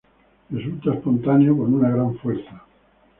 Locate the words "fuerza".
2.17-2.63